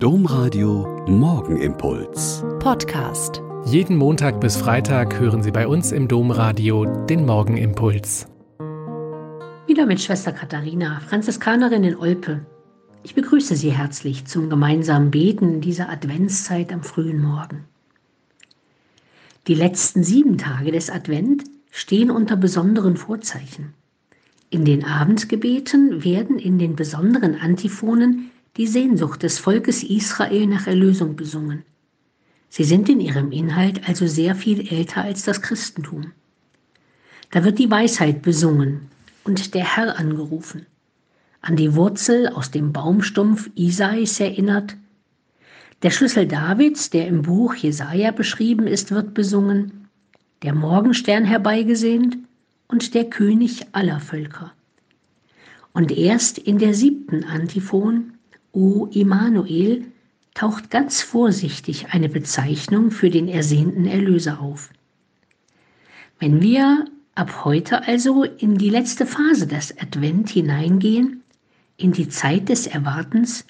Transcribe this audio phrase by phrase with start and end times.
[0.00, 2.44] Domradio Morgenimpuls.
[2.60, 3.42] Podcast.
[3.64, 8.28] Jeden Montag bis Freitag hören Sie bei uns im Domradio den Morgenimpuls.
[9.66, 12.46] Wieder mit Schwester Katharina, Franziskanerin in Olpe.
[13.02, 17.64] Ich begrüße Sie herzlich zum gemeinsamen Beten in dieser Adventszeit am frühen Morgen.
[19.48, 21.42] Die letzten sieben Tage des Advent
[21.72, 23.74] stehen unter besonderen Vorzeichen.
[24.48, 31.14] In den Abendgebeten werden in den besonderen Antiphonen die Sehnsucht des Volkes Israel nach Erlösung
[31.14, 31.62] besungen.
[32.48, 36.12] Sie sind in ihrem Inhalt also sehr viel älter als das Christentum.
[37.30, 38.88] Da wird die Weisheit besungen
[39.22, 40.66] und der Herr angerufen.
[41.40, 44.76] An die Wurzel aus dem Baumstumpf Isais erinnert.
[45.82, 49.88] Der Schlüssel Davids, der im Buch Jesaja beschrieben ist, wird besungen.
[50.42, 52.18] Der Morgenstern herbeigesehnt
[52.66, 54.52] und der König aller Völker.
[55.72, 58.14] Und erst in der siebten Antiphon
[58.60, 59.84] O Immanuel
[60.34, 64.70] taucht ganz vorsichtig eine Bezeichnung für den ersehnten Erlöser auf.
[66.18, 71.22] Wenn wir ab heute also in die letzte Phase des Advent hineingehen,
[71.76, 73.46] in die Zeit des Erwartens,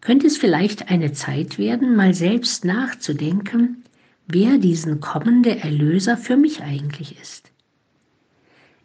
[0.00, 3.84] könnte es vielleicht eine Zeit werden, mal selbst nachzudenken,
[4.26, 7.50] wer diesen kommende Erlöser für mich eigentlich ist.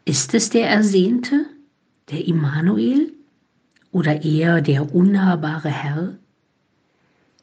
[0.04, 1.46] Ist es der Ersehnte,
[2.10, 3.14] der Immanuel,
[3.92, 6.16] oder eher der unnahbare Herr?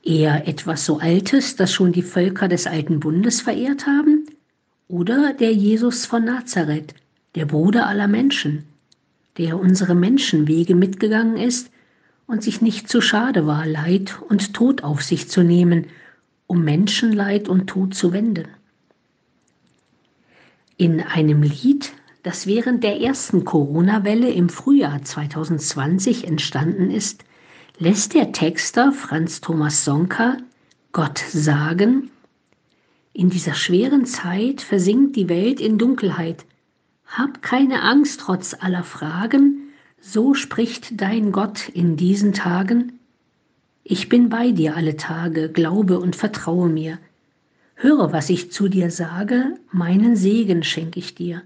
[0.03, 4.27] Eher etwas so Altes, das schon die Völker des alten Bundes verehrt haben?
[4.89, 6.95] Oder der Jesus von Nazareth,
[7.35, 8.65] der Bruder aller Menschen,
[9.37, 11.71] der unsere Menschenwege mitgegangen ist
[12.27, 15.87] und sich nicht zu schade war, Leid und Tod auf sich zu nehmen,
[16.47, 18.49] um Menschenleid und Tod zu wenden?
[20.79, 27.25] In einem Lied das während der ersten Corona-Welle im Frühjahr 2020 entstanden ist,
[27.79, 30.37] lässt der Texter Franz Thomas Sonka
[30.93, 32.11] Gott sagen,
[33.13, 36.45] in dieser schweren Zeit versinkt die Welt in Dunkelheit.
[37.05, 43.01] Hab keine Angst trotz aller Fragen, so spricht dein Gott in diesen Tagen.
[43.83, 46.99] Ich bin bei dir alle Tage, glaube und vertraue mir.
[47.75, 51.43] Höre, was ich zu dir sage, meinen Segen schenke ich dir.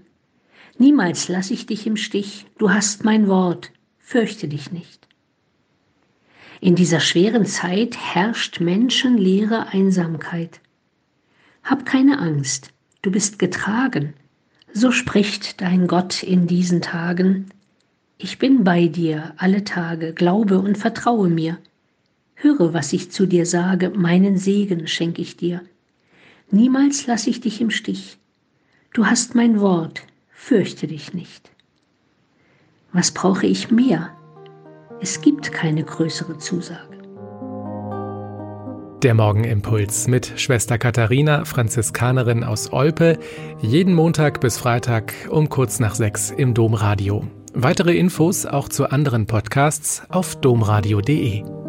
[0.77, 5.07] Niemals lasse ich dich im Stich, du hast mein Wort, fürchte dich nicht.
[6.61, 10.61] In dieser schweren Zeit herrscht menschenleere Einsamkeit.
[11.63, 12.71] Hab keine Angst,
[13.01, 14.13] du bist getragen,
[14.73, 17.49] so spricht dein Gott in diesen Tagen.
[18.17, 21.59] Ich bin bei dir alle Tage, glaube und vertraue mir.
[22.35, 25.61] Höre, was ich zu dir sage, meinen Segen schenke ich dir.
[26.49, 28.17] Niemals lasse ich dich im Stich.
[28.93, 30.03] Du hast mein Wort,
[30.43, 31.51] fürchte dich nicht.
[32.91, 34.09] Was brauche ich mehr?
[35.01, 36.97] Es gibt keine größere Zusage.
[39.03, 43.19] Der Morgenimpuls mit Schwester Katharina, Franziskanerin aus Olpe,
[43.61, 47.25] jeden Montag bis Freitag um kurz nach sechs im Domradio.
[47.53, 51.62] Weitere Infos auch zu anderen Podcasts auf domradio.de.